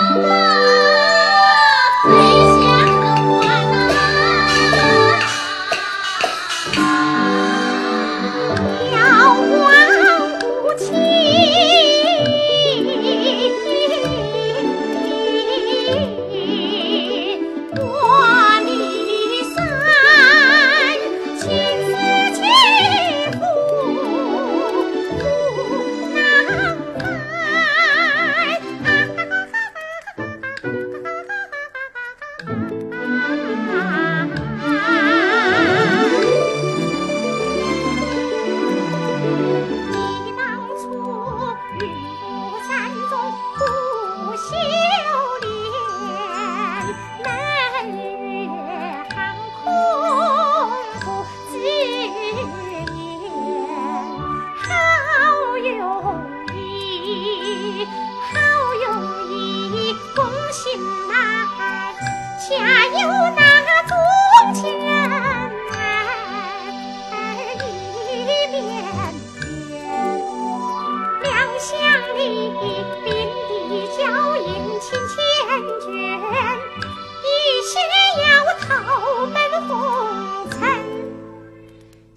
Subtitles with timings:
[0.00, 0.89] 啊。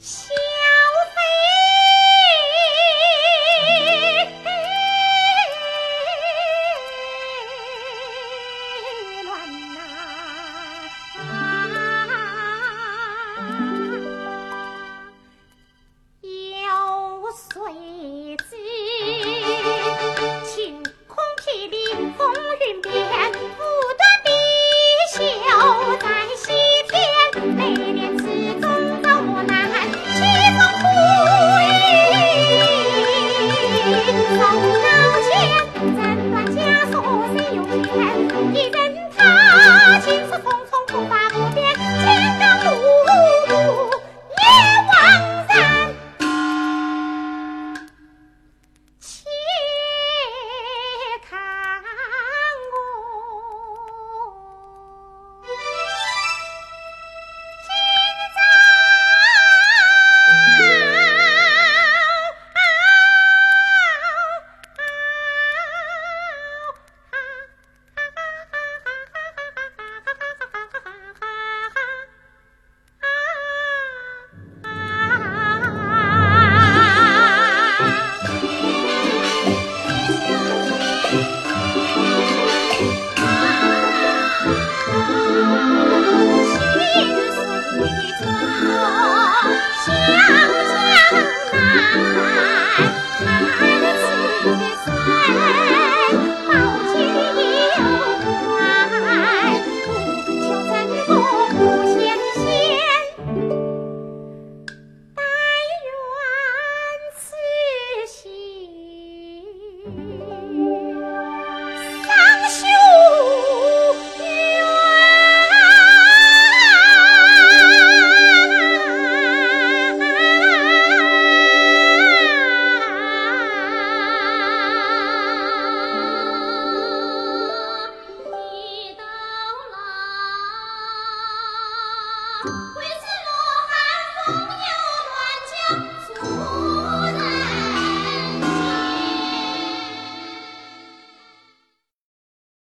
[0.04, 0.43] 谢。